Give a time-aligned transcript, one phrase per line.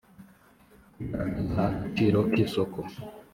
[0.93, 2.79] kugaragaza agaciro k isoko